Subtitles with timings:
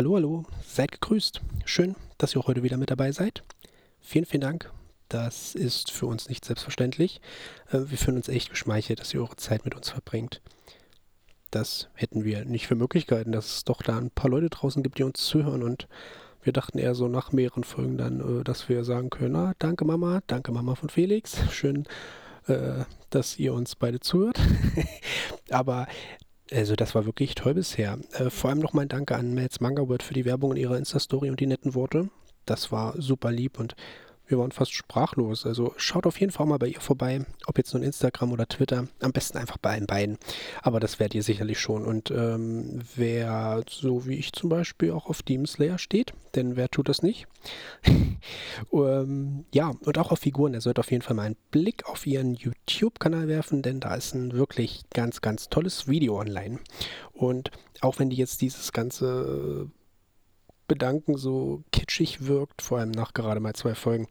[0.00, 1.42] Hallo, hallo, seid gegrüßt.
[1.66, 3.44] Schön, dass ihr auch heute wieder mit dabei seid.
[4.00, 4.72] Vielen, vielen Dank.
[5.10, 7.20] Das ist für uns nicht selbstverständlich.
[7.70, 10.40] Äh, wir fühlen uns echt geschmeichelt, dass ihr eure Zeit mit uns verbringt.
[11.50, 14.96] Das hätten wir nicht für Möglichkeiten, dass es doch da ein paar Leute draußen gibt,
[14.96, 15.86] die uns zuhören und
[16.42, 19.84] wir dachten eher so nach mehreren Folgen dann, äh, dass wir sagen können, ah, danke
[19.84, 21.86] Mama, danke Mama von Felix, schön,
[22.46, 24.40] äh, dass ihr uns beide zuhört.
[25.50, 25.86] Aber
[26.52, 27.98] also das war wirklich toll bisher.
[28.12, 30.76] Äh, vor allem noch mein Danke an Melz Manga World für die Werbung in ihrer
[30.76, 32.08] Insta-Story und die netten Worte.
[32.46, 33.74] Das war super lieb und
[34.30, 35.44] wir waren fast sprachlos.
[35.44, 38.86] Also schaut auf jeden Fall mal bei ihr vorbei, ob jetzt nun Instagram oder Twitter.
[39.00, 40.18] Am besten einfach bei allen beiden.
[40.62, 41.84] Aber das werdet ihr sicherlich schon.
[41.84, 46.68] Und ähm, wer so wie ich zum Beispiel auch auf Demon Slayer steht, denn wer
[46.68, 47.26] tut das nicht?
[48.72, 50.54] ähm, ja, und auch auf Figuren.
[50.54, 54.14] Er sollte auf jeden Fall mal einen Blick auf ihren YouTube-Kanal werfen, denn da ist
[54.14, 56.60] ein wirklich ganz, ganz tolles Video online.
[57.12, 57.50] Und
[57.80, 59.70] auch wenn die jetzt dieses ganze
[60.70, 64.06] bedanken so kitschig wirkt, vor allem nach gerade mal zwei Folgen.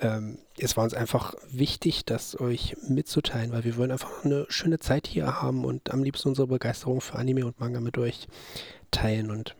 [0.00, 4.78] Ähm, es war uns einfach wichtig, das euch mitzuteilen, weil wir wollen einfach eine schöne
[4.78, 8.28] Zeit hier haben und am liebsten unsere Begeisterung für Anime und Manga mit euch
[8.92, 9.56] teilen und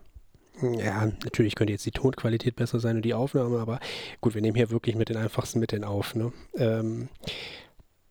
[0.63, 3.81] ja, natürlich könnte jetzt die Tonqualität besser sein und die Aufnahme, aber
[4.21, 6.15] gut, wir nehmen hier wirklich mit den einfachsten Mitteln auf.
[6.15, 6.33] Ne?
[6.55, 7.09] Ähm,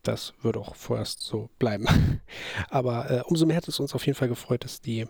[0.01, 1.87] das wird auch vorerst so bleiben.
[2.69, 5.07] Aber äh, umso mehr hat es uns auf jeden Fall gefreut, dass die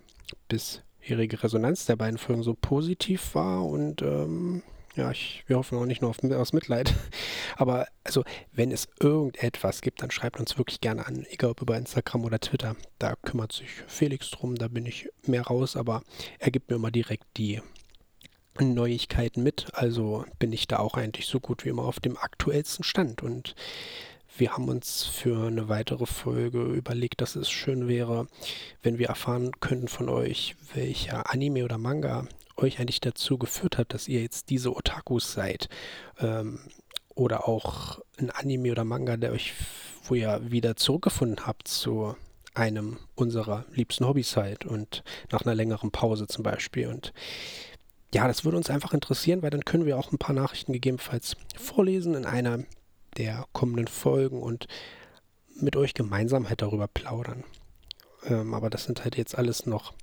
[0.47, 4.63] bis bisherige Resonanz der beiden Folgen so positiv war und ähm,
[4.95, 6.93] ja, ich, wir hoffen auch nicht nur auf, aus Mitleid.
[7.57, 8.23] Aber also,
[8.53, 12.39] wenn es irgendetwas gibt, dann schreibt uns wirklich gerne an, egal ob über Instagram oder
[12.39, 12.75] Twitter.
[12.99, 16.03] Da kümmert sich Felix drum, da bin ich mehr raus, aber
[16.39, 17.59] er gibt mir immer direkt die
[18.59, 19.67] Neuigkeiten mit.
[19.73, 23.23] Also bin ich da auch eigentlich so gut wie immer auf dem aktuellsten Stand.
[23.23, 23.55] Und
[24.37, 28.27] wir haben uns für eine weitere Folge überlegt, dass es schön wäre,
[28.81, 32.25] wenn wir erfahren könnten von euch, welcher Anime oder Manga
[32.55, 35.69] euch eigentlich dazu geführt hat, dass ihr jetzt diese Otakus seid.
[36.19, 36.59] Ähm,
[37.15, 39.53] oder auch ein Anime oder Manga, der euch,
[40.05, 42.15] wo ihr wieder zurückgefunden habt zu
[42.55, 46.87] einem unserer liebsten Hobbys seid und nach einer längeren Pause zum Beispiel.
[46.87, 47.13] Und
[48.13, 51.35] ja, das würde uns einfach interessieren, weil dann können wir auch ein paar Nachrichten gegebenenfalls
[51.55, 52.59] vorlesen in einer
[53.17, 54.67] der kommenden Folgen und
[55.55, 57.43] mit euch gemeinsam halt darüber plaudern.
[58.25, 59.93] Ähm, aber das sind halt jetzt alles noch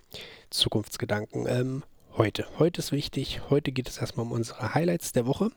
[0.51, 1.47] Zukunftsgedanken.
[1.49, 1.83] Ähm,
[2.17, 2.47] heute.
[2.59, 3.41] Heute ist wichtig.
[3.51, 5.51] Heute geht es erstmal um unsere Highlights der Woche.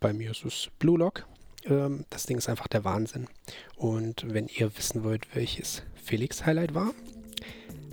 [0.00, 1.26] Bei mir ist es Blue Lock.
[1.64, 3.28] Ähm, das Ding ist einfach der Wahnsinn.
[3.76, 6.92] Und wenn ihr wissen wollt, welches Felix Highlight war,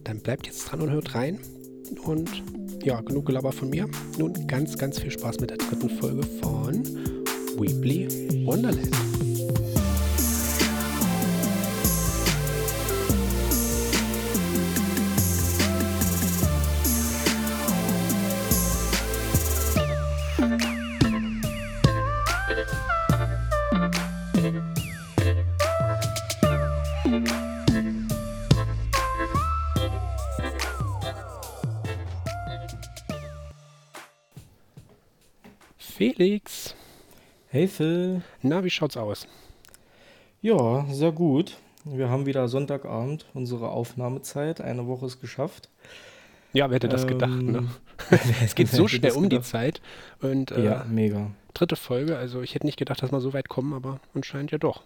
[0.04, 1.40] dann bleibt jetzt dran und hört rein.
[2.04, 2.44] Und
[2.84, 3.90] ja, genug Gelaber von mir.
[4.18, 7.17] Nun ganz, ganz viel Spaß mit der dritten Folge von
[7.58, 9.27] Weebly Wonderland.
[37.50, 38.24] Hey Phil.
[38.42, 39.26] Na, wie schaut's aus?
[40.42, 41.56] Ja, sehr gut.
[41.86, 44.60] Wir haben wieder Sonntagabend, unsere Aufnahmezeit.
[44.60, 45.70] Eine Woche ist geschafft.
[46.52, 47.70] Ja, wer hätte das ähm, gedacht, ne?
[48.44, 49.80] es geht so schnell um die Zeit.
[50.22, 51.32] Und, äh, ja, mega.
[51.54, 54.58] Dritte Folge, also ich hätte nicht gedacht, dass wir so weit kommen, aber anscheinend ja
[54.58, 54.84] doch.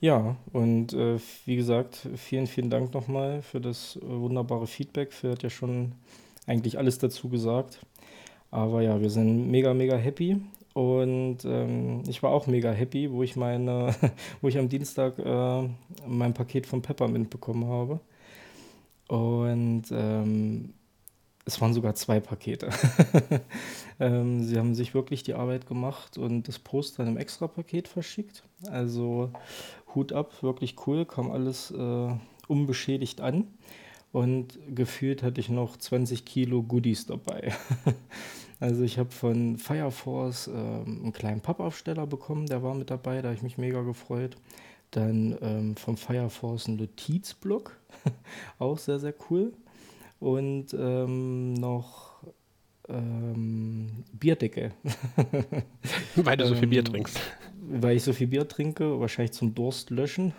[0.00, 5.12] Ja, und äh, wie gesagt, vielen, vielen Dank nochmal für das äh, wunderbare Feedback.
[5.12, 5.92] Phil hat ja schon
[6.46, 7.80] eigentlich alles dazu gesagt.
[8.50, 10.40] Aber ja, wir sind mega, mega happy.
[10.74, 13.94] Und ähm, ich war auch mega happy, wo ich meine,
[14.40, 15.68] wo ich am Dienstag äh,
[16.06, 18.00] mein Paket von Peppermint bekommen habe.
[19.08, 20.74] Und ähm,
[21.44, 22.70] es waren sogar zwei Pakete.
[24.00, 27.88] ähm, sie haben sich wirklich die Arbeit gemacht und das Poster in einem extra Paket
[27.88, 28.44] verschickt.
[28.70, 29.30] Also
[29.94, 32.14] Hut ab, wirklich cool, kam alles äh,
[32.46, 33.48] unbeschädigt an.
[34.12, 37.52] Und gefühlt hatte ich noch 20 Kilo Goodies dabei.
[38.62, 43.20] Also ich habe von Fire Force ähm, einen kleinen Pappaufsteller bekommen, der war mit dabei,
[43.20, 44.36] da habe ich mich mega gefreut.
[44.92, 47.76] Dann ähm, vom Fire Force ein Notizblock,
[48.60, 49.52] auch sehr, sehr cool.
[50.20, 52.22] Und ähm, noch
[52.88, 54.70] ähm, Bierdecke.
[56.14, 57.20] Weil du so viel Bier ähm, trinkst.
[57.68, 60.34] Weil ich so viel Bier trinke, wahrscheinlich zum Durst löschen.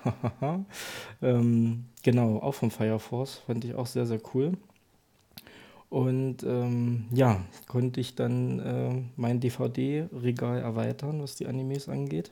[1.21, 4.53] ähm, genau, auch vom Fire Force, fand ich auch sehr, sehr cool.
[5.93, 12.31] Und ähm, ja, konnte ich dann äh, mein DVD-Regal erweitern, was die Animes angeht.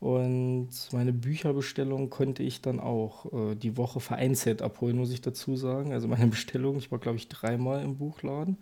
[0.00, 5.54] Und meine Bücherbestellung konnte ich dann auch äh, die Woche vereinzelt abholen, muss ich dazu
[5.54, 5.92] sagen.
[5.92, 8.56] Also meine Bestellung, ich war glaube ich dreimal im Buchladen.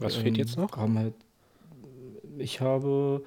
[0.00, 0.76] Was fehlt jetzt noch?
[0.76, 1.14] Haben halt,
[2.38, 3.22] ich habe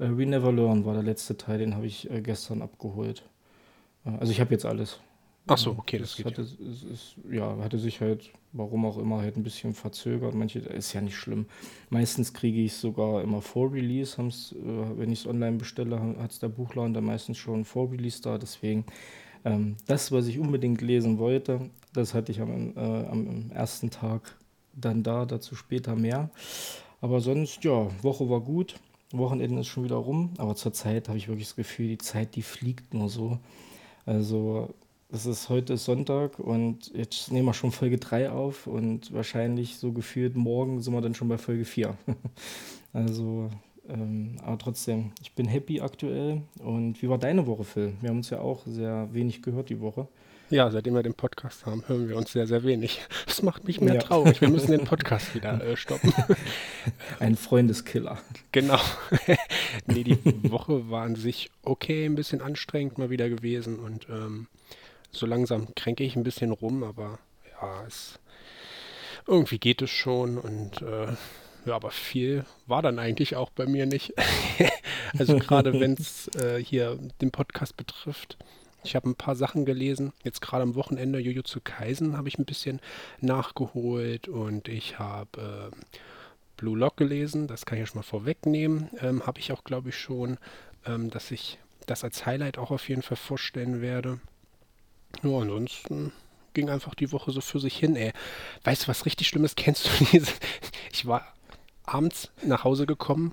[0.00, 3.22] äh, We Never Learn war der letzte Teil, den habe ich äh, gestern abgeholt.
[4.04, 4.98] Äh, also ich habe jetzt alles.
[5.48, 6.70] Ach so, okay, das Es geht hatte, ja.
[6.70, 10.34] es ist, ja, hatte sich halt, warum auch immer, halt ein bisschen verzögert.
[10.34, 11.46] Manche, ist ja nicht schlimm.
[11.90, 16.30] Meistens kriege ich sogar immer vor Release, haben's, äh, wenn ich es online bestelle, hat
[16.30, 18.38] es der Buchladen dann meistens schon vor Release da.
[18.38, 18.84] Deswegen,
[19.44, 24.36] ähm, das, was ich unbedingt lesen wollte, das hatte ich am, äh, am ersten Tag
[24.74, 26.30] dann da, dazu später mehr.
[27.00, 28.76] Aber sonst, ja, Woche war gut.
[29.12, 32.42] Wochenende ist schon wieder rum, aber zurzeit habe ich wirklich das Gefühl, die Zeit, die
[32.42, 33.38] fliegt nur so.
[34.04, 34.74] Also,
[35.10, 39.92] es ist heute Sonntag und jetzt nehmen wir schon Folge 3 auf und wahrscheinlich so
[39.92, 41.96] gefühlt morgen sind wir dann schon bei Folge 4.
[42.94, 43.50] Also,
[43.86, 46.40] ähm, aber trotzdem, ich bin happy aktuell.
[46.58, 47.92] Und wie war deine Woche, Phil?
[48.00, 50.08] Wir haben uns ja auch sehr wenig gehört die Woche.
[50.48, 53.02] Ja, seitdem wir den Podcast haben, hören wir uns sehr, sehr wenig.
[53.26, 54.40] Das macht mich mehr Ja, traurig.
[54.40, 56.14] Wir müssen den Podcast wieder äh, stoppen.
[57.20, 58.18] ein Freundeskiller.
[58.52, 58.80] Genau.
[59.86, 64.46] nee, die Woche war an sich okay, ein bisschen anstrengend mal wieder gewesen und ähm,
[65.10, 67.18] so langsam kränke ich ein bisschen rum, aber
[67.60, 68.18] ja, es
[69.26, 71.08] irgendwie geht es schon und äh,
[71.66, 74.14] ja, aber viel war dann eigentlich auch bei mir nicht.
[75.18, 78.38] also gerade wenn es äh, hier den Podcast betrifft.
[78.84, 80.12] Ich habe ein paar Sachen gelesen.
[80.22, 82.80] Jetzt gerade am Wochenende Jujutsu Kaisen habe ich ein bisschen
[83.20, 85.80] nachgeholt und ich habe ähm,
[86.56, 87.48] Blue Lock gelesen.
[87.48, 88.88] Das kann ich ja schon mal vorwegnehmen.
[89.00, 90.38] Ähm, habe ich auch, glaube ich, schon,
[90.86, 94.20] ähm, dass ich das als Highlight auch auf jeden Fall vorstellen werde.
[95.22, 96.12] Ja, ansonsten
[96.54, 98.12] ging einfach die Woche so für sich hin, ey.
[98.64, 99.54] Weißt du, was richtig Schlimmes?
[99.56, 100.32] Kennst du diese?
[100.92, 101.26] Ich war
[101.84, 103.32] abends nach Hause gekommen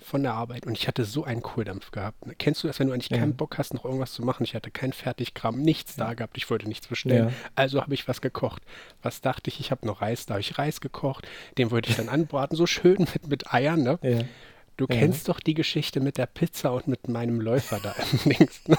[0.00, 2.16] von der Arbeit und ich hatte so einen Kohldampf gehabt.
[2.38, 3.18] Kennst du das, wenn du eigentlich Ja.
[3.18, 4.44] keinen Bock hast, noch irgendwas zu machen?
[4.44, 7.28] Ich hatte kein Fertigkram, nichts da gehabt, ich wollte nichts bestellen.
[7.30, 7.34] Ja.
[7.56, 8.62] Also habe ich was gekocht.
[9.02, 9.58] Was dachte ich?
[9.58, 11.26] Ich habe noch Reis, da habe ich Reis gekocht.
[11.58, 13.98] Den wollte ich dann anbraten, so schön mit, mit Eiern, ne?
[14.02, 14.20] Ja.
[14.76, 14.94] Du Ja.
[14.96, 17.94] kennst doch die Geschichte mit der Pizza und mit meinem Läufer da
[18.24, 18.68] links.
[18.68, 18.78] Ne?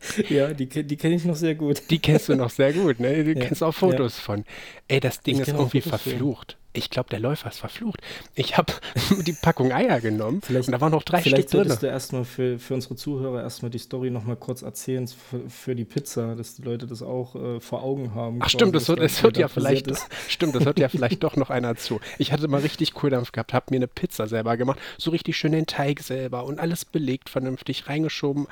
[0.28, 1.82] Ja, die, die kenne ich noch sehr gut.
[1.90, 3.24] Die kennst du noch sehr gut, ne?
[3.24, 4.44] Du Ja, kennst auch Fotos von.
[4.86, 6.56] Ey, das Ding ist irgendwie verflucht.
[6.74, 8.00] Ich glaube, der Läufer ist verflucht.
[8.36, 8.72] Ich habe
[9.26, 11.60] die Packung Eier genommen Vielleicht- und da waren noch drei Vielleicht Stück drin.
[11.68, 15.74] solltest du erstmal für, für unsere Zuhörer erstmal die Story nochmal kurz erzählen für, für
[15.74, 18.38] die Pizza, dass die Leute das auch äh, vor Augen haben.
[18.40, 19.86] Ach stimmt, das was hört, da- es was hört ja vielleicht,
[20.28, 22.00] stimmt, das hört ja vielleicht doch noch einer zu.
[22.18, 25.52] Ich hatte mal richtig Kohldampf gehabt, habe mir eine Pizza selber gemacht, so richtig schön
[25.52, 28.46] den Teig selber und alles belegt, vernünftig reingeschoben.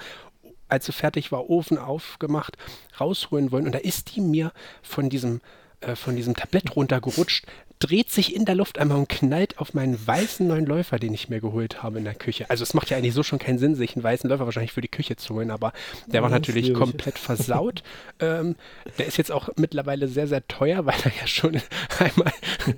[0.69, 2.57] Als sie fertig war, Ofen aufgemacht,
[3.01, 3.67] rausholen wollen.
[3.67, 4.53] Und da ist die mir
[4.83, 5.41] von diesem,
[5.81, 7.47] äh, von diesem Tablett runtergerutscht,
[7.79, 11.29] dreht sich in der Luft einmal und knallt auf meinen weißen neuen Läufer, den ich
[11.29, 12.49] mir geholt habe in der Küche.
[12.49, 14.81] Also es macht ja eigentlich so schon keinen Sinn, sich einen weißen Läufer wahrscheinlich für
[14.81, 15.73] die Küche zu holen, aber
[16.07, 16.81] der war natürlich schwierig.
[16.81, 17.83] komplett versaut.
[18.21, 18.57] ähm,
[18.99, 21.61] der ist jetzt auch mittlerweile sehr, sehr teuer, weil er ja schon
[21.99, 22.33] einmal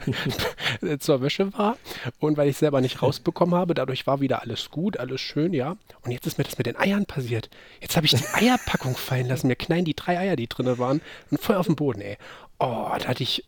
[0.98, 1.76] zur Wäsche war
[2.18, 3.74] und weil ich es selber nicht rausbekommen habe.
[3.74, 5.76] Dadurch war wieder alles gut, alles schön, ja.
[6.02, 7.50] Und jetzt ist mir das mit den Eiern passiert.
[7.80, 9.48] Jetzt habe ich die Eierpackung fallen lassen.
[9.48, 11.00] Mir knallen die drei Eier, die drin waren,
[11.30, 12.18] und voll auf den Boden, ey.
[12.58, 13.44] Oh, da hatte ich.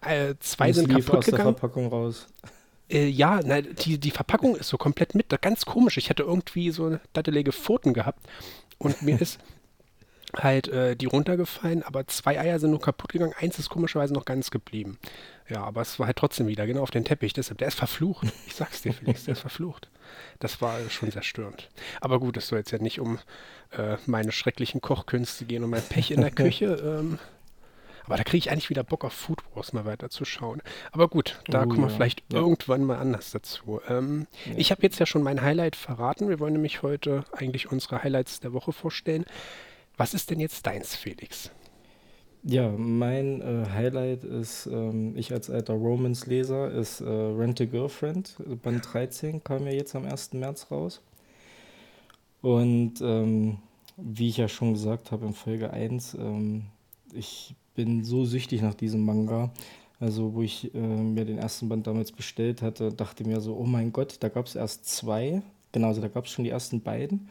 [0.00, 1.56] Äh, zwei sind kaputt aus der gegangen.
[1.56, 2.26] Verpackung raus.
[2.90, 5.28] Äh, ja, na, die, die Verpackung ist so komplett mit.
[5.40, 5.96] Ganz komisch.
[5.96, 8.20] Ich hatte irgendwie so dattelige Pfoten gehabt.
[8.78, 9.38] Und mir ist
[10.36, 13.34] halt äh, die runtergefallen, aber zwei Eier sind nur kaputt gegangen.
[13.38, 14.98] Eins ist komischerweise noch ganz geblieben.
[15.48, 17.32] Ja, aber es war halt trotzdem wieder genau auf den Teppich.
[17.32, 18.26] Deshalb, der ist verflucht.
[18.46, 19.90] Ich sag's dir, Felix, der ist verflucht.
[20.38, 21.70] Das war schon sehr störend.
[22.00, 23.18] Aber gut, es soll jetzt ja nicht um
[23.70, 26.66] äh, meine schrecklichen Kochkünste gehen und mein Pech in der Küche.
[26.66, 27.18] Ähm,
[28.04, 30.62] aber da kriege ich eigentlich wieder Bock auf Food Wars mal weiter zu schauen.
[30.92, 31.94] Aber gut, da Oh, kommen wir ja.
[31.94, 32.38] vielleicht Ja.
[32.40, 33.80] irgendwann mal anders dazu.
[33.88, 34.52] Ähm, Ja.
[34.56, 36.28] Ich habe jetzt ja schon mein Highlight verraten.
[36.28, 39.24] Wir wollen nämlich heute eigentlich unsere Highlights der Woche vorstellen.
[39.96, 41.50] Was ist denn jetzt deins, Felix?
[42.46, 48.36] Ja, mein äh, Highlight ist, ähm, ich als alter Romance-Leser, ist äh, Rent a Girlfriend.
[48.62, 50.34] Band 13 kam ja jetzt am 1.
[50.34, 51.00] März raus.
[52.42, 53.58] Und ähm,
[53.96, 56.66] wie ich ja schon gesagt habe in Folge 1, ähm,
[57.14, 59.52] ich bin so süchtig nach diesem Manga.
[60.00, 63.64] Also, wo ich äh, mir den ersten Band damals bestellt hatte, dachte mir so, oh
[63.64, 65.42] mein Gott, da gab es erst zwei.
[65.72, 67.28] Genau, also da gab es schon die ersten beiden.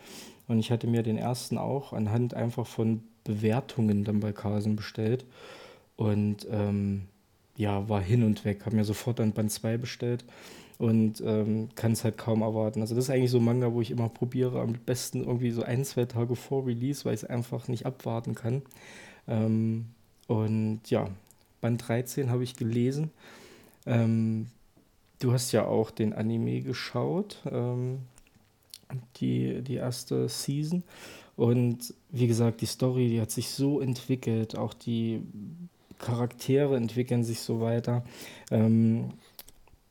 [0.48, 5.26] Und ich hatte mir den ersten auch anhand einfach von Bewertungen dann bei Carlsen bestellt.
[5.96, 7.04] Und ähm,
[7.56, 8.66] ja, war hin und weg.
[8.66, 10.26] Habe mir sofort dann Band 2 bestellt
[10.78, 12.82] und ähm, kann es halt kaum erwarten.
[12.82, 15.64] Also das ist eigentlich so ein Manga, wo ich immer probiere, am besten irgendwie so
[15.64, 18.64] ein, zwei Tage vor Release, weil ich es einfach nicht abwarten kann.
[19.28, 19.86] Ähm,
[20.28, 21.10] und ja,
[21.62, 23.12] Band 13 habe ich gelesen.
[23.86, 24.48] Ähm,
[25.20, 27.38] du hast ja auch den Anime geschaut.
[27.50, 28.00] Ähm,
[29.18, 30.84] die, die erste Season.
[31.36, 35.22] Und wie gesagt, die Story, die hat sich so entwickelt, auch die
[35.98, 38.04] Charaktere entwickeln sich so weiter.
[38.52, 39.10] Ähm,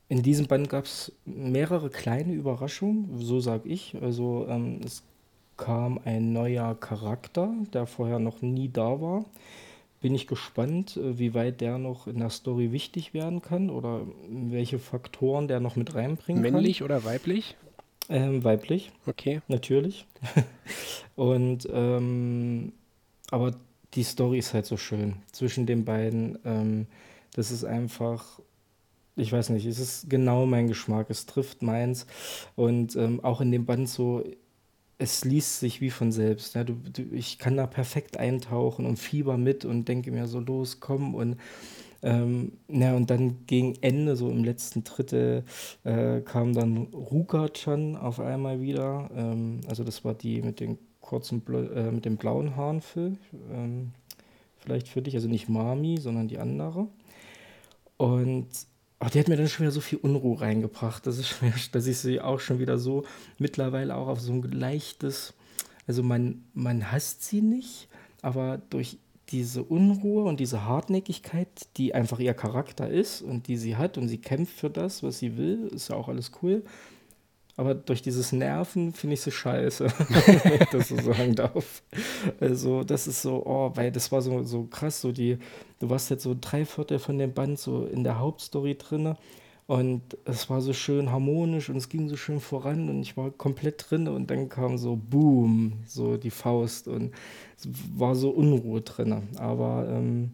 [0.08, 3.96] in diesem Band gab es mehrere kleine Überraschungen, so sage ich.
[4.00, 5.02] Also ähm, es
[5.56, 9.24] kam ein neuer Charakter, der vorher noch nie da war.
[10.02, 14.02] Bin ich gespannt, äh, wie weit der noch in der Story wichtig werden kann oder
[14.28, 16.87] welche Faktoren der noch mit reinbringen Männlich kann.
[16.87, 17.56] oder weiblich?
[18.09, 18.92] Ähm, weiblich.
[19.06, 19.40] Okay.
[19.49, 20.06] Natürlich.
[21.16, 22.73] Und ähm,
[23.30, 23.52] aber
[23.94, 26.38] die Story ist halt so schön zwischen den beiden.
[26.44, 26.87] Ähm,
[27.35, 28.40] das ist einfach,
[29.16, 31.11] ich weiß nicht, es ist genau mein Geschmack.
[31.11, 32.06] Es trifft meins.
[32.56, 34.25] Und ähm, auch in dem Band so,
[35.02, 36.54] es liest sich wie von selbst.
[36.54, 40.38] Ja, du, du, ich kann da perfekt eintauchen und fieber mit und denke mir so,
[40.38, 41.14] los, komm.
[41.14, 41.37] Und,
[42.02, 45.44] ähm, ja, und dann gegen Ende, so im letzten Drittel,
[45.85, 49.11] äh, kam dann Ruka-chan auf einmal wieder.
[49.14, 51.42] Ähm, also das war die mit den kurzen,
[51.75, 53.18] äh, mit den blauen Haaren, Phil.
[53.52, 53.90] Ähm,
[54.59, 56.87] vielleicht für dich, also nicht Mami, sondern die andere.
[57.97, 58.49] Und
[59.04, 61.35] Ach, die hat mir dann schon wieder so viel Unruhe reingebracht, dass ich,
[61.73, 63.04] dass ich sie auch schon wieder so
[63.37, 65.35] mittlerweile auch auf so ein leichtes,
[65.88, 67.88] also man, man hasst sie nicht,
[68.23, 68.99] aber durch
[69.30, 74.06] diese Unruhe und diese Hartnäckigkeit, die einfach ihr Charakter ist und die sie hat und
[74.06, 76.62] sie kämpft für das, was sie will, ist ja auch alles cool.
[77.56, 79.87] Aber durch dieses Nerven finde ich sie scheiße,
[80.44, 81.82] wenn ich das so sagen darf.
[82.40, 85.38] Also, das ist so, oh, weil das war so, so krass, so die,
[85.78, 89.16] du warst jetzt so drei Viertel von dem Band so in der Hauptstory drin
[89.66, 93.30] und es war so schön harmonisch und es ging so schön voran und ich war
[93.30, 97.12] komplett drin und dann kam so Boom, so die Faust und
[97.56, 99.28] es war so Unruhe drin.
[99.38, 100.32] Aber ähm,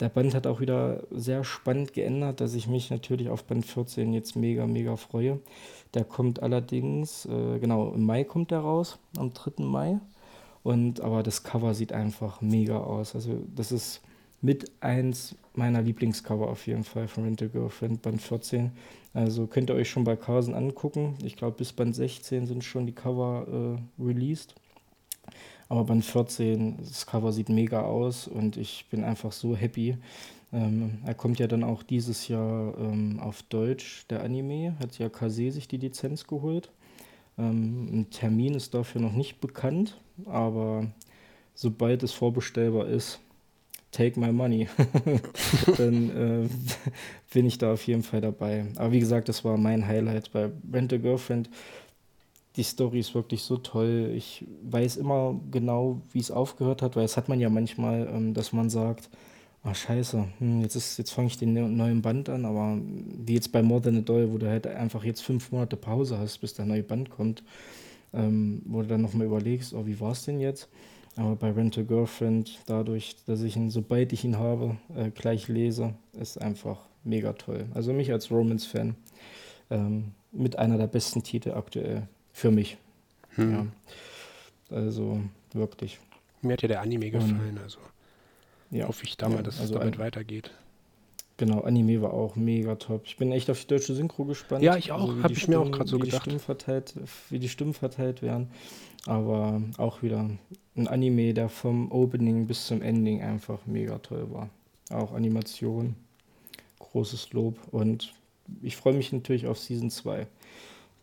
[0.00, 4.12] der Band hat auch wieder sehr spannend geändert, dass ich mich natürlich auf Band 14
[4.12, 5.40] jetzt mega, mega freue.
[5.94, 9.64] Der kommt allerdings, äh, genau, im Mai kommt der raus, am 3.
[9.64, 10.00] Mai.
[10.62, 13.14] Und aber das Cover sieht einfach mega aus.
[13.14, 14.02] Also das ist
[14.40, 18.70] mit eins meiner Lieblingscover auf jeden Fall von Rental Girlfriend, Band 14.
[19.14, 21.16] Also könnt ihr euch schon bei Carson angucken.
[21.22, 24.54] Ich glaube, bis Band 16 sind schon die Cover äh, released.
[25.68, 29.96] Aber Band 14, das Cover sieht mega aus und ich bin einfach so happy,
[30.52, 34.76] ähm, er kommt ja dann auch dieses Jahr ähm, auf Deutsch, der Anime.
[34.78, 36.70] Hat ja Kase sich die Lizenz geholt.
[37.36, 40.86] Ähm, ein Termin ist dafür noch nicht bekannt, aber
[41.54, 43.20] sobald es vorbestellbar ist,
[43.90, 44.68] take my money.
[45.76, 46.10] dann
[46.44, 46.48] äh,
[47.32, 48.66] bin ich da auf jeden Fall dabei.
[48.76, 51.50] Aber wie gesagt, das war mein Highlight bei Rent a Girlfriend.
[52.56, 54.12] Die Story ist wirklich so toll.
[54.16, 58.34] Ich weiß immer genau, wie es aufgehört hat, weil es hat man ja manchmal, ähm,
[58.34, 59.10] dass man sagt,
[59.68, 60.24] Ah, scheiße.
[60.38, 63.98] Hm, jetzt jetzt fange ich den neuen Band an, aber wie jetzt bei More Than
[63.98, 67.10] a Doll, wo du halt einfach jetzt fünf Monate Pause hast, bis der neue Band
[67.10, 67.42] kommt,
[68.14, 70.70] ähm, wo du dann nochmal überlegst, oh, wie war es denn jetzt?
[71.16, 75.48] Aber bei Rent a Girlfriend, dadurch, dass ich ihn, sobald ich ihn habe, äh, gleich
[75.48, 77.66] lese, ist einfach mega toll.
[77.74, 78.94] Also mich als Romance-Fan
[79.68, 82.78] ähm, mit einer der besten Titel aktuell für mich.
[83.34, 83.52] Hm.
[83.52, 83.66] Ja.
[84.70, 85.20] Also
[85.52, 85.98] wirklich.
[86.40, 87.80] Mir hat ja der Anime gefallen, also
[88.70, 88.88] ja.
[88.88, 90.50] hoffe ich da mal, dass also es damit weitergeht.
[91.38, 93.02] Genau, Anime war auch mega top.
[93.04, 94.64] Ich bin echt auf die deutsche Synchro gespannt.
[94.64, 95.08] Ja, ich auch.
[95.08, 96.26] Also, Habe ich Stimmen, mir auch gerade so wie gedacht.
[96.26, 96.94] Die Stimmen verteilt,
[97.30, 98.50] wie die Stimmen verteilt werden.
[99.06, 100.28] Aber auch wieder
[100.76, 104.50] ein Anime, der vom Opening bis zum Ending einfach mega toll war.
[104.90, 105.94] Auch Animation,
[106.80, 107.56] großes Lob.
[107.70, 108.12] Und
[108.60, 110.26] ich freue mich natürlich auf Season 2,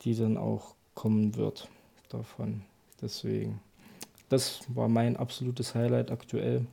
[0.01, 1.69] die dann auch kommen wird
[2.10, 2.62] davon.
[3.01, 3.62] Deswegen,
[4.27, 6.65] das war mein absolutes Highlight aktuell.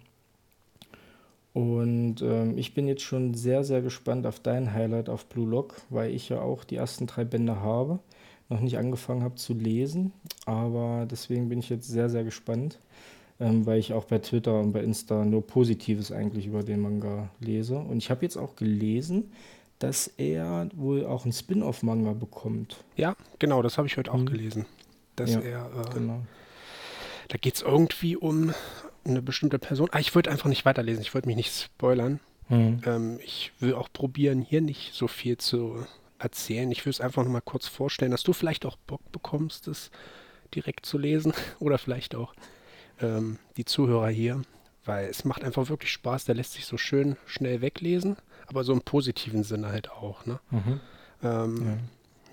[1.53, 5.77] Und ähm, ich bin jetzt schon sehr, sehr gespannt auf dein Highlight auf Blue Lock,
[5.91, 7.99] weil ich ja auch die ersten drei Bände habe,
[8.49, 10.13] noch nicht angefangen habe zu lesen.
[10.47, 12.79] Aber deswegen bin ich jetzt sehr, sehr gespannt,
[13.39, 17.29] ähm, weil ich auch bei Twitter und bei Insta nur Positives eigentlich über den Manga
[17.39, 17.79] lese.
[17.79, 19.31] Und ich habe jetzt auch gelesen,
[19.79, 22.83] dass er wohl auch einen Spin-off-Manga bekommt.
[22.97, 24.27] Ja, genau, das habe ich heute auch mhm.
[24.27, 24.67] gelesen.
[25.17, 25.67] Dass ja, er.
[25.67, 26.21] Äh, genau.
[27.29, 28.53] Da geht es irgendwie um
[29.05, 29.89] eine bestimmte Person.
[29.93, 32.21] Ah, ich wollte einfach nicht weiterlesen, ich wollte mich nicht spoilern.
[32.49, 32.81] Mhm.
[32.87, 35.87] Ähm, ich will auch probieren, hier nicht so viel zu
[36.19, 36.71] erzählen.
[36.71, 39.91] Ich will es einfach noch mal kurz vorstellen, dass du vielleicht auch Bock bekommst, es
[40.55, 42.35] direkt zu lesen oder vielleicht auch
[43.01, 44.43] ähm, die Zuhörer hier,
[44.85, 46.25] weil es macht einfach wirklich Spaß.
[46.25, 48.17] Der lässt sich so schön schnell weglesen,
[48.47, 50.27] aber so im positiven Sinne halt auch.
[50.27, 50.41] Ne?
[50.51, 50.81] Mhm.
[51.23, 51.79] Ähm,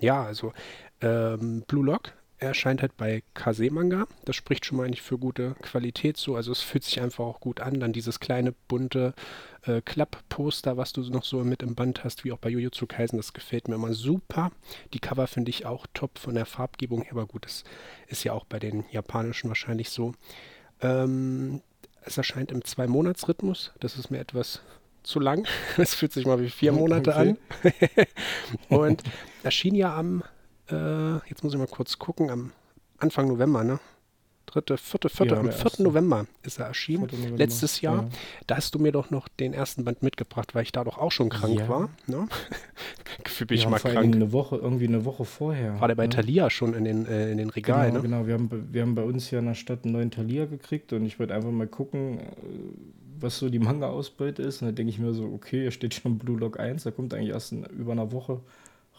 [0.00, 0.14] ja.
[0.14, 0.24] ja.
[0.24, 0.52] also
[1.00, 4.06] ähm, Blue Lock erscheint halt bei Kase Manga.
[4.24, 6.36] Das spricht schon mal eigentlich für gute Qualität so.
[6.36, 7.80] Also es fühlt sich einfach auch gut an.
[7.80, 9.14] Dann dieses kleine bunte
[9.62, 13.18] äh, Klappposter, was du noch so mit im Band hast, wie auch bei Jujutsu Kaisen,
[13.18, 14.50] das gefällt mir immer super.
[14.94, 17.64] Die Cover finde ich auch top von der Farbgebung her, aber gut, das
[18.08, 20.14] ist ja auch bei den japanischen wahrscheinlich so.
[20.80, 21.60] Ähm,
[22.02, 23.72] es erscheint im Zwei-Monats-Rhythmus.
[23.80, 24.62] Das ist mir etwas
[25.02, 25.46] zu lang.
[25.76, 27.36] Es fühlt sich mal wie vier Monate okay.
[27.60, 28.06] an.
[28.78, 29.02] und
[29.42, 30.22] erschien ja am,
[30.72, 32.52] äh, jetzt muss ich mal kurz gucken, am
[32.98, 33.78] Anfang November, ne?
[34.50, 35.84] dritte, vierte, vierte, ja, am 4.
[35.84, 38.02] November ist er erschienen, letztes Jahr.
[38.02, 38.08] Ja.
[38.46, 41.12] Da hast du mir doch noch den ersten Band mitgebracht, weil ich da doch auch
[41.12, 41.68] schon krank ja.
[41.68, 41.90] war.
[42.06, 42.26] Ne?
[43.24, 44.14] Gefühl bin ich mal krank.
[44.14, 45.80] Eine Woche, irgendwie eine Woche vorher.
[45.80, 46.14] War der bei ne?
[46.14, 47.94] Thalia schon in den, äh, in den Regalen?
[47.94, 48.08] Genau, ne?
[48.08, 48.26] genau.
[48.26, 51.04] Wir, haben, wir haben bei uns hier in der Stadt einen neuen Thalia gekriegt und
[51.04, 52.24] ich wollte einfach mal gucken, äh,
[53.20, 54.62] was so die Manga-Ausbeute ist.
[54.62, 57.14] Und da denke ich mir so, okay, hier steht schon Blue Lock 1, da kommt
[57.14, 58.40] eigentlich erst in über einer Woche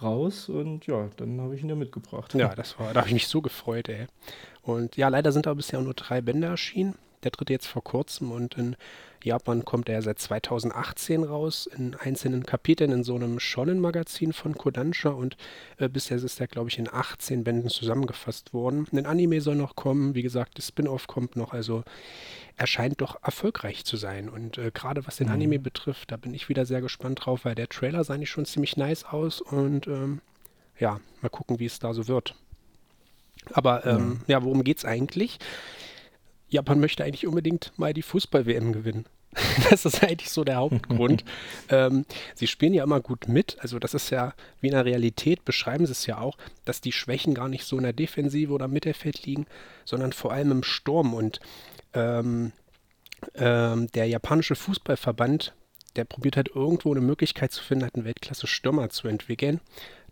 [0.03, 2.33] raus und ja, dann habe ich ihn ja mitgebracht.
[2.33, 4.07] Ja, das war, da habe ich mich so gefreut, ey.
[4.63, 6.95] Und ja, leider sind aber bisher nur drei Bände erschienen.
[7.23, 8.75] Der dritte jetzt vor kurzem und in
[9.23, 15.09] Japan kommt er seit 2018 raus, in einzelnen Kapiteln in so einem Shonen-Magazin von Kodansha
[15.09, 15.37] und
[15.77, 18.87] äh, bisher ist er, glaube ich, in 18 Bänden zusammengefasst worden.
[18.91, 21.83] Ein Anime soll noch kommen, wie gesagt, das Spin-off kommt noch, also
[22.57, 24.29] er scheint doch erfolgreich zu sein.
[24.29, 25.33] Und äh, gerade was den mhm.
[25.33, 28.45] Anime betrifft, da bin ich wieder sehr gespannt drauf, weil der Trailer sah nicht schon
[28.45, 30.21] ziemlich nice aus und ähm,
[30.79, 32.35] ja, mal gucken, wie es da so wird.
[33.53, 34.39] Aber ähm, ja.
[34.39, 35.39] ja, worum geht es eigentlich?
[36.51, 39.05] Japan möchte eigentlich unbedingt mal die Fußball-WM gewinnen.
[39.69, 41.23] das ist eigentlich so der Hauptgrund.
[41.69, 42.05] ähm,
[42.35, 43.57] sie spielen ja immer gut mit.
[43.59, 46.91] Also das ist ja, wie in der Realität beschreiben sie es ja auch, dass die
[46.91, 49.47] Schwächen gar nicht so in der Defensive oder Mittelfeld liegen,
[49.85, 51.13] sondern vor allem im Sturm.
[51.13, 51.39] Und
[51.93, 52.51] ähm,
[53.35, 55.53] ähm, der japanische Fußballverband,
[55.95, 59.61] der probiert halt irgendwo eine Möglichkeit zu finden, halt einen Weltklasse-Stürmer zu entwickeln,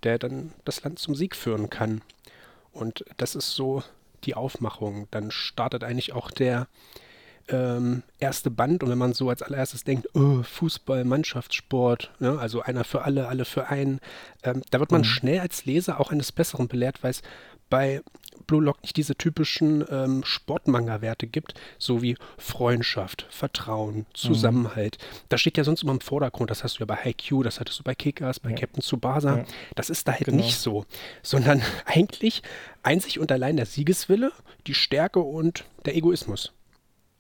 [0.03, 2.01] der dann das Land zum Sieg führen kann.
[2.72, 3.84] Und das ist so
[4.26, 5.08] die Aufmachung.
[5.12, 6.68] Dann startet eigentlich auch der
[7.48, 12.62] ähm, erste Band und wenn man so als allererstes denkt, oh, Fußball, Mannschaftssport, ne, also
[12.62, 14.00] einer für alle, alle für einen,
[14.44, 15.06] ähm, da wird man mhm.
[15.06, 17.22] schnell als Leser auch eines Besseren belehrt, weil es
[17.70, 18.02] bei
[18.50, 24.06] Blue Lock nicht diese typischen ähm, Sportmanga-Werte gibt, so wie Freundschaft, Vertrauen, mhm.
[24.15, 24.98] Zusammenhalt.
[25.00, 25.18] Mhm.
[25.29, 26.50] Das steht ja sonst immer im Vordergrund.
[26.50, 28.56] Das hast du ja bei Haikyuu, das hattest du bei Kickers, bei ja.
[28.56, 29.38] Captain Tsubasa.
[29.38, 29.46] Ja.
[29.75, 30.38] Das ist da halt genau.
[30.38, 30.86] nicht so,
[31.22, 32.41] sondern eigentlich
[32.81, 34.31] einzig und allein der Siegeswille,
[34.66, 36.51] die Stärke und der Egoismus.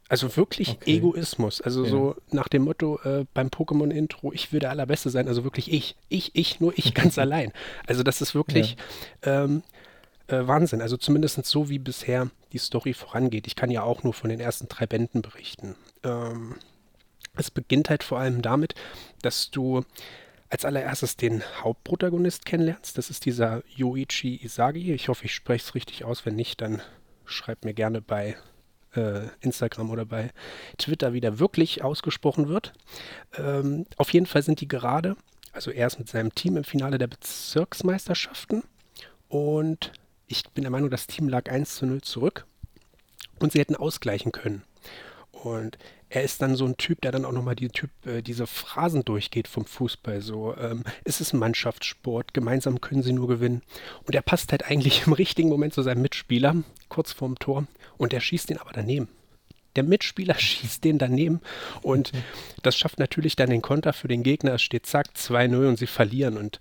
[0.07, 0.97] Also wirklich okay.
[0.97, 1.61] Egoismus.
[1.61, 1.91] Also ja.
[1.91, 5.27] so nach dem Motto äh, beim Pokémon-Intro, ich will der Allerbeste sein.
[5.27, 5.95] Also wirklich ich.
[6.09, 7.53] Ich, ich, nur ich ganz allein.
[7.85, 8.75] Also das ist wirklich
[9.23, 9.43] ja.
[9.43, 9.61] ähm,
[10.29, 10.81] äh, Wahnsinn.
[10.81, 13.47] Also zumindest so, wie bisher die Story vorangeht.
[13.47, 15.75] Ich kann ja auch nur von den ersten drei Bänden berichten.
[16.03, 16.55] Ähm,
[17.35, 18.75] es beginnt halt vor allem damit,
[19.21, 19.83] dass du
[20.49, 22.97] als allererstes den Hauptprotagonist kennenlernst.
[22.97, 24.93] Das ist dieser Yoichi Isagi.
[24.93, 26.25] Ich hoffe, ich spreche es richtig aus.
[26.25, 26.81] Wenn nicht, dann
[27.25, 28.35] schreibt mir gerne bei
[28.95, 30.31] äh, Instagram oder bei
[30.77, 32.73] Twitter, wie der wirklich ausgesprochen wird.
[33.37, 35.15] Ähm, auf jeden Fall sind die gerade,
[35.51, 38.63] also er ist mit seinem Team im Finale der Bezirksmeisterschaften
[39.27, 39.91] und
[40.29, 42.45] ich bin der Meinung, das Team lag 1 zu 0 zurück
[43.39, 44.63] und sie hätten ausgleichen können.
[45.31, 45.77] Und
[46.09, 49.05] er ist dann so ein Typ, der dann auch nochmal die typ, äh, diese Phrasen
[49.05, 50.21] durchgeht vom Fußball.
[50.21, 53.63] So, ähm, es ist ein Mannschaftssport, gemeinsam können sie nur gewinnen.
[54.05, 56.55] Und er passt halt eigentlich im richtigen Moment zu seinem Mitspieler,
[56.89, 57.65] kurz vorm Tor,
[57.97, 59.07] und er schießt den aber daneben.
[59.75, 61.41] Der Mitspieler schießt den daneben
[61.81, 62.11] und
[62.61, 64.55] das schafft natürlich dann den Konter für den Gegner.
[64.55, 66.37] Es steht zack, 2-0 und sie verlieren.
[66.37, 66.59] Und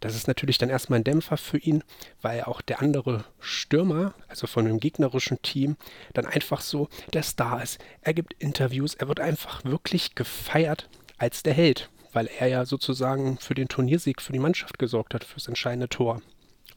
[0.00, 1.84] das ist natürlich dann erstmal ein Dämpfer für ihn,
[2.22, 5.76] weil auch der andere Stürmer, also von dem gegnerischen Team,
[6.14, 7.78] dann einfach so der Star ist.
[8.00, 13.38] Er gibt Interviews, er wird einfach wirklich gefeiert als der Held, weil er ja sozusagen
[13.38, 16.22] für den Turniersieg für die Mannschaft gesorgt hat, fürs entscheidende Tor.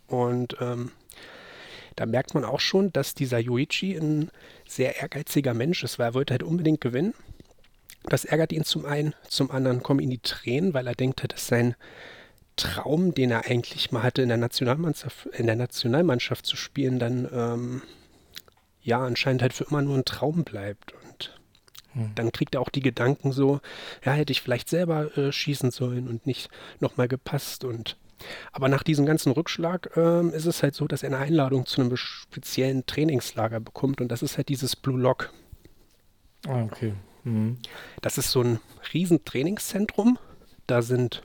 [0.08, 0.92] Und ähm,
[1.96, 4.32] da merkt man auch schon, dass dieser Yuichi ein
[4.68, 7.14] sehr ehrgeiziger Mensch ist, weil er wollte halt unbedingt gewinnen.
[8.06, 11.48] Das ärgert ihn zum einen, zum anderen kommen ihn die Tränen, weil er denkt, dass
[11.48, 11.76] sein
[12.56, 17.30] Traum, den er eigentlich mal hatte, in der Nationalmannschaft, in der Nationalmannschaft zu spielen, dann
[17.34, 17.82] ähm,
[18.82, 20.94] ja anscheinend halt für immer nur ein Traum bleibt.
[20.94, 21.40] Und
[21.94, 22.12] hm.
[22.16, 23.62] dann kriegt er auch die Gedanken so,
[24.04, 27.64] ja, hätte ich vielleicht selber äh, schießen sollen und nicht nochmal gepasst.
[27.64, 27.98] Und
[28.52, 31.82] aber nach diesem ganzen Rückschlag ähm, ist es halt so, dass er eine Einladung zu
[31.82, 35.32] einem speziellen Trainingslager bekommt und das ist halt dieses Blue Lock.
[36.48, 36.94] Ah, okay.
[37.24, 37.58] Mhm.
[38.02, 38.60] Das ist so ein
[38.94, 40.18] Riesentrainingszentrum.
[40.68, 41.24] Da sind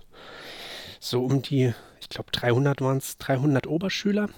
[1.00, 4.28] so um die, ich glaube 300 waren es, 300 Oberschüler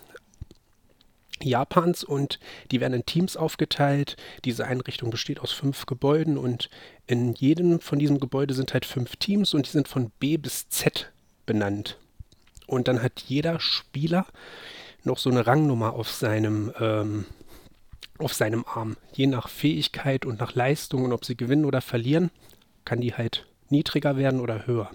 [1.42, 2.38] Japans und
[2.70, 4.16] die werden in Teams aufgeteilt.
[4.44, 6.68] Diese Einrichtung besteht aus fünf Gebäuden und
[7.06, 10.68] in jedem von diesen Gebäuden sind halt fünf Teams und die sind von B bis
[10.68, 11.10] Z
[11.46, 11.98] benannt.
[12.66, 14.26] Und dann hat jeder Spieler
[15.02, 17.24] noch so eine Rangnummer auf seinem, ähm,
[18.18, 18.96] auf seinem Arm.
[19.12, 22.30] Je nach Fähigkeit und nach Leistung und ob sie gewinnen oder verlieren,
[22.84, 24.90] kann die halt niedriger werden oder höher.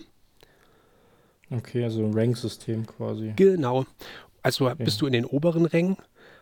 [1.52, 3.34] Okay, also ein Ranksystem quasi.
[3.36, 3.86] Genau.
[4.42, 5.98] Also bist du in den oberen Rängen,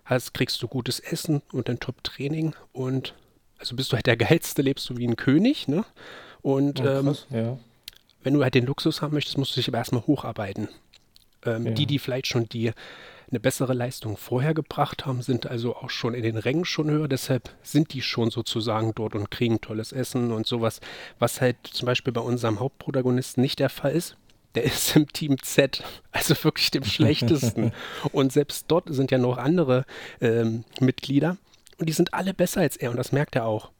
[0.06, 3.14] hast, kriegst du gutes Essen und ein Top-Training und
[3.58, 5.86] also bist du halt der Geilste, lebst du wie ein König, ne?
[6.42, 7.58] Und Oh, ähm, ja.
[8.24, 10.68] wenn du halt den Luxus haben möchtest, musst du dich aber erstmal hocharbeiten.
[11.46, 11.72] Ähm, Ja.
[11.72, 12.72] Die, die vielleicht schon die
[13.30, 17.08] eine bessere Leistung vorher gebracht haben, sind also auch schon in den Rängen schon höher.
[17.08, 20.82] Deshalb sind die schon sozusagen dort und kriegen tolles Essen und sowas,
[21.20, 24.18] was halt zum Beispiel bei unserem Hauptprotagonisten nicht der Fall ist.
[24.56, 27.72] Der ist im Team Z, also wirklich dem schlechtesten.
[28.12, 29.86] und selbst dort sind ja noch andere
[30.22, 31.38] ähm, Mitglieder
[31.78, 33.72] und die sind alle besser als er und das merkt er auch.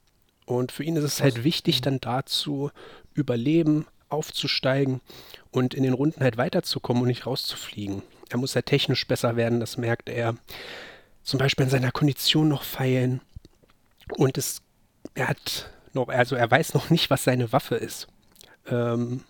[0.46, 2.70] Und für ihn ist es halt wichtig, dann dazu
[3.14, 5.00] überleben, aufzusteigen
[5.50, 8.02] und in den Runden halt weiterzukommen und nicht rauszufliegen.
[8.28, 10.34] Er muss halt technisch besser werden, das merkt er.
[11.22, 13.20] Zum Beispiel in seiner Kondition noch feilen.
[14.16, 14.60] Und es,
[15.14, 18.08] er hat noch, also er weiß noch nicht, was seine Waffe ist.
[18.66, 19.22] Ähm,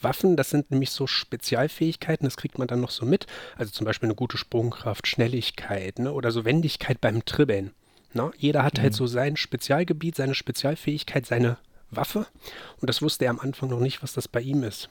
[0.00, 3.26] Waffen, das sind nämlich so Spezialfähigkeiten, das kriegt man dann noch so mit.
[3.56, 6.12] Also zum Beispiel eine gute Sprungkraft, Schnelligkeit ne?
[6.12, 7.72] oder so Wendigkeit beim Dribbeln.
[8.12, 8.30] Ne?
[8.36, 11.58] Jeder hat halt so sein Spezialgebiet, seine Spezialfähigkeit, seine
[11.90, 12.26] Waffe.
[12.80, 14.88] Und das wusste er am Anfang noch nicht, was das bei ihm ist.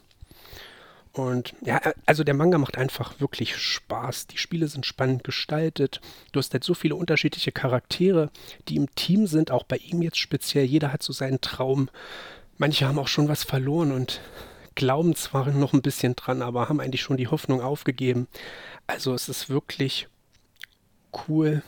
[1.16, 4.28] Und ja, also der Manga macht einfach wirklich Spaß.
[4.28, 6.02] Die Spiele sind spannend gestaltet.
[6.34, 8.30] Du hast halt so viele unterschiedliche Charaktere,
[8.68, 10.66] die im Team sind, auch bei ihm jetzt speziell.
[10.66, 11.90] Jeder hat so seinen Traum.
[12.58, 14.20] Manche haben auch schon was verloren und
[14.76, 18.28] glauben zwar noch ein bisschen dran, aber haben eigentlich schon die Hoffnung aufgegeben.
[18.88, 20.08] Also es ist wirklich
[21.28, 21.64] cool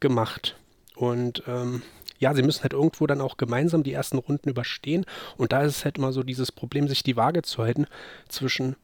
[0.00, 0.56] gemacht.
[0.96, 1.82] Und ähm,
[2.18, 5.06] ja, sie müssen halt irgendwo dann auch gemeinsam die ersten Runden überstehen.
[5.36, 7.86] Und da ist es halt immer so dieses Problem, sich die Waage zu halten
[8.28, 8.76] zwischen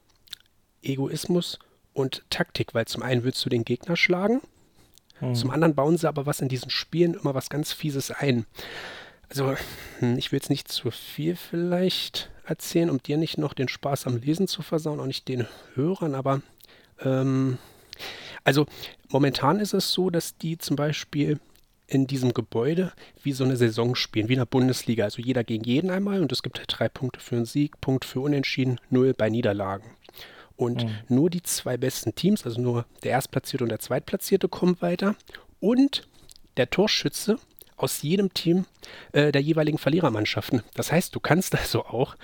[0.82, 1.58] Egoismus
[1.92, 4.40] und Taktik, weil zum einen willst du den Gegner schlagen,
[5.20, 5.34] Mhm.
[5.34, 8.46] zum anderen bauen sie aber was in diesen Spielen immer was ganz Fieses ein.
[9.28, 9.54] Also,
[9.98, 14.06] hm, ich will jetzt nicht zu viel vielleicht erzählen, um dir nicht noch den Spaß
[14.06, 16.40] am Lesen zu versauen, auch nicht den Hörern, aber
[17.00, 17.58] ähm,
[18.44, 18.66] also
[19.08, 21.38] momentan ist es so, dass die zum Beispiel
[21.86, 25.04] in diesem Gebäude wie so eine Saison spielen, wie in der Bundesliga.
[25.04, 28.04] Also jeder gegen jeden einmal und es gibt halt drei Punkte für einen Sieg, Punkt
[28.04, 29.90] für Unentschieden, null bei Niederlagen.
[30.56, 35.14] Und nur die zwei besten Teams, also nur der Erstplatzierte und der Zweitplatzierte, kommen weiter.
[35.60, 36.08] Und
[36.56, 37.38] der Torschütze
[37.78, 38.66] aus jedem Team
[39.12, 40.62] äh, der jeweiligen Verlierermannschaften.
[40.74, 42.16] Das heißt, du kannst also auch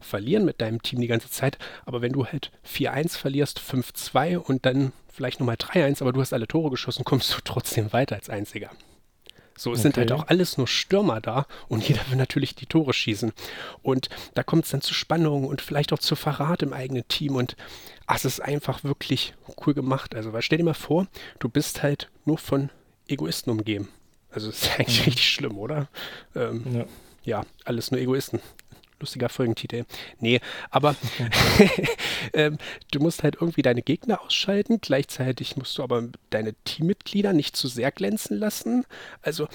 [0.00, 4.66] verlieren mit deinem Team die ganze Zeit, aber wenn du halt 4-1 verlierst, 5-2 und
[4.66, 8.30] dann vielleicht nochmal 3-1, aber du hast alle Tore geschossen, kommst du trotzdem weiter als
[8.30, 8.70] Einziger.
[9.56, 10.20] So, es sind halt Okay.
[10.20, 13.32] auch alles nur Stürmer da und jeder will natürlich die Tore schießen.
[13.82, 17.36] Und da kommt es dann zu Spannungen und vielleicht auch zu Verrat im eigenen Team.
[17.36, 17.54] Und
[18.06, 19.34] ach, es ist einfach wirklich
[19.66, 20.14] cool gemacht.
[20.14, 21.06] Also, weil stell dir mal vor,
[21.38, 22.70] du bist halt nur von
[23.06, 23.88] Egoisten umgeben.
[24.32, 25.88] Also, ist eigentlich richtig schlimm, oder?
[26.34, 26.84] Ähm, Ja.
[27.24, 28.40] ja, alles nur Egoisten.
[29.00, 29.84] Lustiger Folgentitel.
[30.20, 30.40] Nee,
[30.70, 30.94] aber
[32.32, 32.58] ähm,
[32.92, 34.80] du musst halt irgendwie deine Gegner ausschalten.
[34.80, 38.84] Gleichzeitig musst du aber deine Teammitglieder nicht zu sehr glänzen lassen.
[39.20, 39.48] Also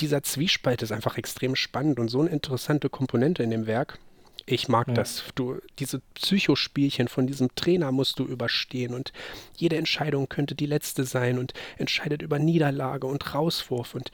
[0.00, 3.98] dieser Zwiespalt ist einfach extrem spannend und so eine interessante Komponente in dem Werk.
[4.46, 4.94] Ich mag Ja.
[4.94, 5.24] das.
[5.34, 9.12] Du, diese Psychospielchen von diesem Trainer musst du überstehen und
[9.56, 14.10] jede Entscheidung könnte die letzte sein und entscheidet über Niederlage und Rauswurf und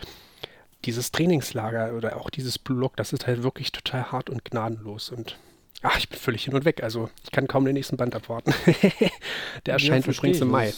[0.85, 5.39] dieses Trainingslager oder auch dieses Block, das ist halt wirklich total hart und gnadenlos und
[5.83, 6.83] ach, ich bin völlig hin und weg.
[6.83, 8.53] Also ich kann kaum den nächsten Band abwarten.
[9.67, 10.49] Der erscheint Ja, übrigens im.
[10.51, 10.73] Mai.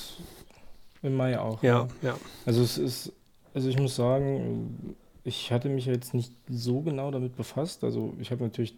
[1.03, 1.63] Im Mai auch.
[1.63, 2.19] Ja, ja.
[2.47, 3.13] Also es ist,
[3.55, 7.85] also ich muss sagen, ich hatte mich jetzt nicht so genau damit befasst.
[7.85, 8.75] Also ich habe natürlich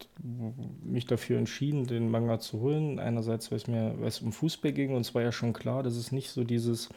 [0.83, 2.99] mich dafür entschieden, den Manga zu holen.
[2.99, 5.83] Einerseits, weil es mir weil es um Fußball ging und es war ja schon klar,
[5.83, 6.89] dass es nicht so dieses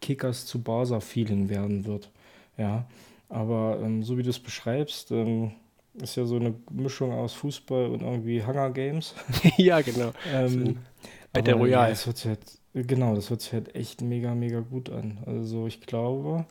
[0.00, 2.10] Kickers zu Barca-Feeling werden wird.
[2.58, 2.86] Ja,
[3.30, 5.52] aber ähm, so wie du es beschreibst, ähm,
[5.94, 9.14] ist ja so eine Mischung aus Fußball und irgendwie Hunger Games.
[9.56, 10.12] ja, genau.
[10.32, 10.78] Ähm,
[11.32, 11.70] Battle Royale.
[11.70, 12.40] Ja, das hört sich halt,
[12.74, 15.18] genau, das hört sich halt echt mega, mega gut an.
[15.24, 16.44] Also ich glaube,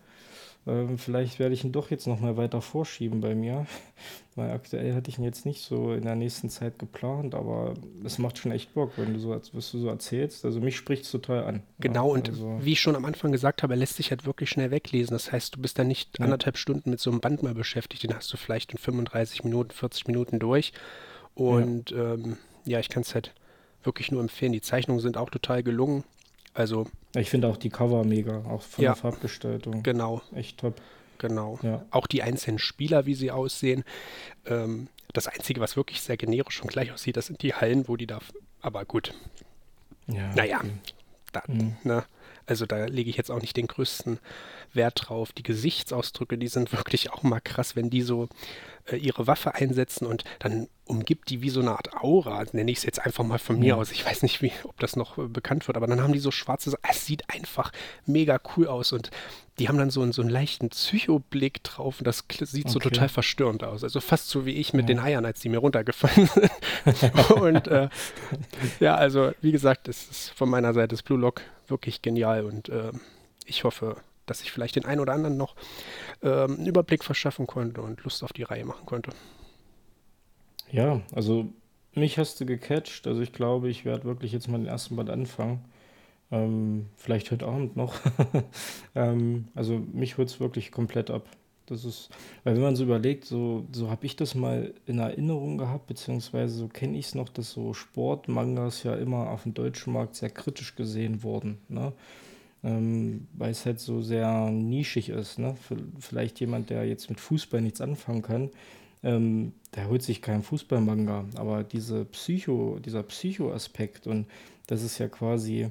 [0.68, 3.66] ähm, vielleicht werde ich ihn doch jetzt noch mal weiter vorschieben bei mir,
[4.36, 8.20] weil aktuell hatte ich ihn jetzt nicht so in der nächsten Zeit geplant, aber es
[8.20, 10.46] macht schon echt Bock, wenn du so, was du so erzählst.
[10.46, 11.64] Also mich spricht es total an.
[11.80, 14.26] Genau, Ja, und also, wie ich schon am Anfang gesagt habe, er lässt sich halt
[14.26, 15.14] wirklich schnell weglesen.
[15.14, 16.26] Das heißt, du bist dann nicht Ja.
[16.26, 19.72] anderthalb Stunden mit so einem Band mal beschäftigt, den hast du vielleicht in 35 Minuten,
[19.72, 20.74] 40 Minuten durch.
[21.34, 23.34] Und ja, ähm, ja ich kann es halt
[23.84, 24.52] wirklich nur empfehlen.
[24.52, 26.04] Die Zeichnungen sind auch total gelungen.
[26.54, 28.92] Also, ich finde auch die Cover mega, auch von Ja.
[28.92, 29.84] der Farbgestaltung.
[29.84, 30.76] genau, Echt top.
[31.18, 31.60] genau.
[31.62, 31.86] Ja.
[31.92, 33.84] Auch die einzelnen Spieler, wie sie aussehen.
[34.46, 37.96] Ähm, das Einzige, was wirklich sehr generisch und gleich aussieht, das sind die Hallen, wo
[37.98, 38.20] die da.
[38.62, 39.14] Aber gut,
[40.08, 40.72] Ja, naja, okay.
[41.32, 41.76] da, Mhm.
[41.84, 42.04] ne?
[42.52, 44.20] Also da lege ich jetzt auch nicht den größten
[44.74, 45.32] Wert drauf.
[45.32, 48.28] Die Gesichtsausdrücke, die sind wirklich auch mal krass, wenn die so
[48.88, 52.80] äh, ihre Waffe einsetzen und dann umgibt die wie so eine Art Aura, nenne ich
[52.80, 53.92] es jetzt einfach mal von mir aus.
[53.92, 56.32] Ich weiß nicht, wie, ob das noch äh, bekannt wird, aber dann haben die so
[56.32, 57.72] schwarze, es sieht einfach
[58.06, 59.12] mega cool aus und
[59.60, 63.08] die haben dann so, einen, so einen leichten Psychoblick drauf und das sieht so total
[63.08, 63.84] verstörend aus.
[63.86, 64.96] Also fast so wie ich mit ja.
[64.96, 67.32] den Eiern, als die mir runtergefallen sind.
[67.32, 67.88] und äh,
[68.82, 72.70] ja, also wie gesagt, es ist von meiner Seite das Blue Lock wirklich genial und
[72.70, 72.92] äh,
[73.46, 75.56] ich hoffe, dass ich vielleicht den einen oder anderen noch
[76.22, 79.12] ähm, einen Überblick verschaffen konnte und Lust auf die Reihe machen konnte.
[80.72, 81.48] Ja, also
[81.94, 83.08] mich hast du gecatcht.
[83.08, 85.66] Also ich glaube, ich werde wirklich jetzt mal den ersten Band anfangen.
[86.32, 87.96] Ähm, vielleicht heute Abend noch.
[88.96, 91.28] ähm, also mich holt es wirklich komplett ab.
[91.72, 92.10] Das ist,
[92.44, 96.54] weil wenn man so überlegt, so, so habe ich das mal in Erinnerung gehabt, beziehungsweise
[96.54, 100.30] so kenne ich es noch, dass so Sportmangas ja immer auf dem deutschen Markt sehr
[100.30, 101.58] kritisch gesehen wurden.
[101.70, 101.94] Ne?
[102.64, 105.40] ähm, weil es halt so sehr nischig ist.
[105.40, 105.56] Ne?
[106.00, 108.50] Vielleicht jemand, der jetzt mit Fußball nichts anfangen kann,
[109.04, 111.26] ähm, der holt sich keinen Fußballmanga.
[111.36, 114.28] Aber diese Psycho, dieser Psycho-Aspekt und
[114.68, 115.70] das ist ja quasi,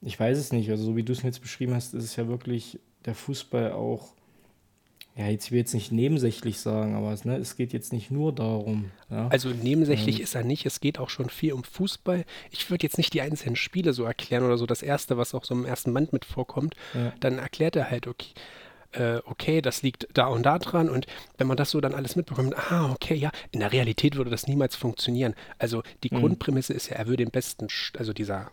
[0.00, 2.16] ich weiß es nicht, also so wie du es mir jetzt beschrieben hast, ist es
[2.16, 4.12] ja wirklich der Fußball auch
[5.16, 8.10] ja, jetzt will ich jetzt nicht nebensächlich sagen, aber es, ne, es geht jetzt nicht
[8.10, 8.90] nur darum.
[9.10, 9.28] Ja.
[9.28, 12.24] Also nebensächlich ähm, ist er nicht, es geht auch schon viel um Fußball.
[12.50, 15.44] Ich würde jetzt nicht die einzelnen Spiele so erklären oder so das erste, was auch
[15.44, 16.74] so im ersten Band mit vorkommt.
[16.94, 17.12] Ja.
[17.20, 18.30] Dann erklärt er halt, okay,
[18.90, 21.06] äh, okay, das liegt da und da dran und
[21.38, 24.48] wenn man das so dann alles mitbekommt, ah, okay, ja, in der Realität würde das
[24.48, 25.34] niemals funktionieren.
[25.58, 26.20] Also die mhm.
[26.20, 28.50] Grundprämisse ist ja, er würde den besten, also dieser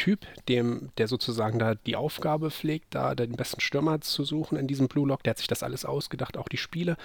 [0.00, 4.66] Typ, dem, der sozusagen da die Aufgabe pflegt, da den besten Stürmer zu suchen in
[4.66, 5.22] diesem Blue Lock.
[5.24, 6.96] Der hat sich das alles ausgedacht, auch die Spiele.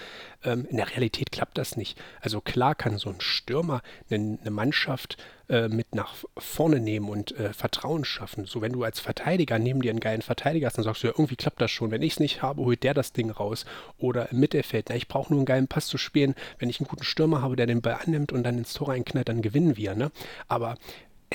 [0.45, 2.01] Ähm, in der Realität klappt das nicht.
[2.21, 5.17] Also klar kann so ein Stürmer eine, eine Mannschaft
[5.49, 8.45] äh, mit nach vorne nehmen und äh, Vertrauen schaffen.
[8.45, 11.13] So wenn du als Verteidiger neben dir einen geilen Verteidiger hast, dann sagst du ja,
[11.13, 11.91] irgendwie klappt das schon.
[11.91, 13.65] Wenn ich es nicht habe, holt der das Ding raus.
[13.97, 16.33] Oder im Mittelfeld, na, ich brauche nur einen geilen Pass zu spielen.
[16.59, 19.27] Wenn ich einen guten Stürmer habe, der den Ball annimmt und dann ins Tor reinknallt,
[19.27, 19.95] dann gewinnen wir.
[19.95, 20.11] Ne?
[20.47, 20.77] Aber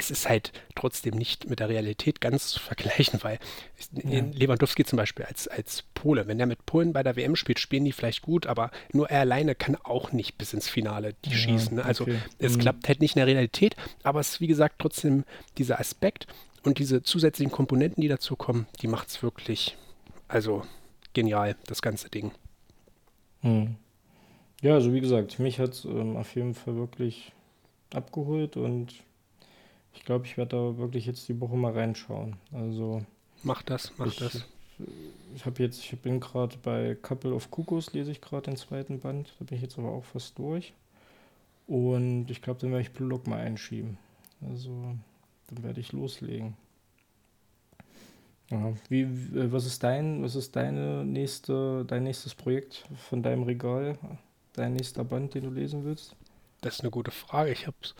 [0.01, 3.39] es ist halt trotzdem nicht mit der Realität ganz zu vergleichen, weil
[3.93, 4.21] ja.
[4.33, 7.85] Lewandowski zum Beispiel als, als Pole, wenn er mit Polen bei der WM spielt, spielen
[7.85, 11.37] die vielleicht gut, aber nur er alleine kann auch nicht bis ins Finale die ja,
[11.37, 11.77] schießen.
[11.77, 11.85] Ne?
[11.85, 12.19] Also okay.
[12.39, 12.61] es mhm.
[12.61, 15.25] klappt halt nicht in der Realität, aber es ist wie gesagt trotzdem
[15.59, 16.27] dieser Aspekt
[16.63, 19.77] und diese zusätzlichen Komponenten, die dazu kommen, die macht es wirklich,
[20.29, 20.63] also
[21.13, 22.33] genial, das ganze Ding.
[23.43, 23.77] Mhm.
[24.63, 27.33] Ja, also wie gesagt, mich hat es ähm, auf jeden Fall wirklich
[27.95, 28.93] abgeholt und
[29.95, 32.37] ich glaube, ich werde da wirklich jetzt die Woche mal reinschauen.
[32.53, 33.03] Also.
[33.43, 34.47] Mach das, mach ich, das.
[35.35, 39.01] Ich habe jetzt, ich bin gerade bei Couple of Cuckoos, lese ich gerade den zweiten
[39.01, 39.35] Band.
[39.39, 40.73] Da bin ich jetzt aber auch fast durch.
[41.67, 43.99] Und ich glaube, dann werde ich Blue Lock mal einschieben.
[44.49, 44.97] Also,
[45.49, 46.57] dann werde ich loslegen.
[48.51, 49.07] Ja, wie,
[49.53, 53.97] was ist dein, was ist deine nächste, dein nächstes Projekt von deinem Regal?
[54.55, 56.17] Dein nächster Band, den du lesen willst?
[56.61, 57.53] Das ist eine gute Frage.
[57.53, 57.95] Ich habe es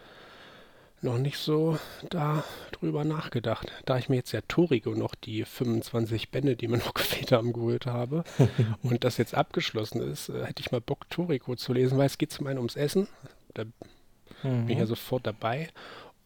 [1.03, 1.79] noch nicht so
[2.11, 3.73] darüber nachgedacht.
[3.85, 7.53] Da ich mir jetzt ja Torigo noch die 25 Bände, die mir noch gefehlt haben,
[7.53, 8.25] geholt habe
[8.83, 12.19] und das jetzt abgeschlossen ist, äh, hätte ich mal Bock, Torigo zu lesen, weil es
[12.19, 13.09] geht zum einen ums Essen.
[13.55, 14.67] Da mhm.
[14.67, 15.69] bin ich ja sofort dabei.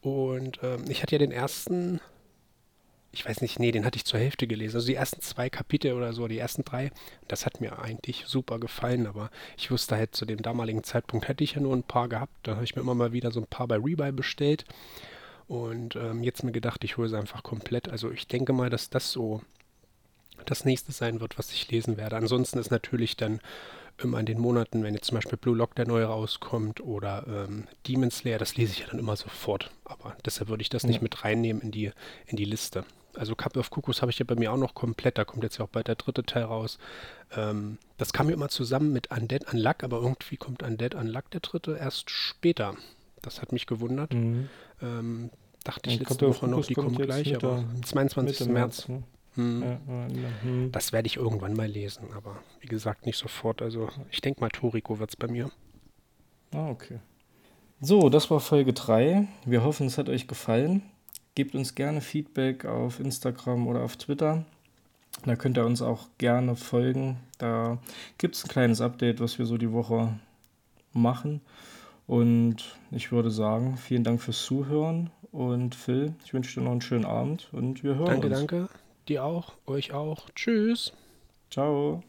[0.01, 1.99] Und ähm, ich hatte ja den ersten
[3.15, 4.75] ich weiß nicht, nee, den hatte ich zur Hälfte gelesen.
[4.75, 6.91] Also die ersten zwei Kapitel oder so, die ersten drei,
[7.29, 11.43] das hat mir eigentlich super gefallen, aber ich wusste halt, zu dem damaligen Zeitpunkt hätte
[11.43, 12.33] ich ja nur ein paar gehabt.
[12.43, 14.65] Da habe ich mir immer mal wieder so ein paar bei Rebuy bestellt
[15.47, 17.87] und ähm, jetzt mir gedacht, ich hole sie einfach komplett.
[17.87, 19.41] Also ich denke mal, dass das so
[20.45, 22.17] das nächste sein wird, was ich lesen werde.
[22.17, 23.39] Ansonsten ist natürlich dann
[24.01, 27.65] immer in den Monaten, wenn jetzt zum Beispiel Blue Lock der neue rauskommt oder ähm,
[27.87, 29.71] Demon Slayer, das lese ich ja dann immer sofort.
[29.85, 30.89] Aber deshalb würde ich das ja.
[30.89, 31.91] nicht mit reinnehmen in die,
[32.27, 32.85] in die Liste
[33.17, 35.57] also Cup of Cuckoos habe ich ja bei mir auch noch komplett, da kommt jetzt
[35.57, 36.77] ja auch bald der dritte Teil raus.
[37.35, 41.41] Ähm, das kam ja immer zusammen mit Undead Unluck, aber irgendwie kommt Undead Unluck der
[41.41, 42.75] dritte erst später.
[43.21, 44.13] Das hat mich gewundert.
[44.13, 44.49] Mhm.
[44.81, 45.29] Ähm,
[45.63, 48.39] dachte ich letzte Woche noch, die kommen gleich, Mitte, aber 22.
[48.39, 48.87] Mitte März.
[48.87, 49.03] Ne?
[49.35, 49.77] Hm.
[50.41, 50.71] Hm.
[50.71, 53.61] Das werde ich irgendwann mal lesen, aber wie gesagt, nicht sofort.
[53.61, 55.51] Also ich denke mal, Toriko wird es bei mir.
[56.53, 56.99] Ah, okay.
[57.81, 59.27] So, das war Folge 3.
[59.45, 60.83] Wir hoffen, es hat euch gefallen.
[61.35, 64.45] Gebt uns gerne Feedback auf Instagram oder auf Twitter.
[65.25, 67.17] Da könnt ihr uns auch gerne folgen.
[67.37, 67.77] Da
[68.17, 70.17] gibt es ein kleines Update, was wir so die Woche
[70.93, 71.41] machen.
[72.07, 75.09] Und ich würde sagen, vielen Dank fürs Zuhören.
[75.31, 78.37] Und Phil, ich wünsche dir noch einen schönen Abend und wir hören danke, uns.
[78.37, 78.84] Danke, danke.
[79.07, 80.29] Dir auch, euch auch.
[80.35, 80.93] Tschüss.
[81.51, 82.03] Ciao.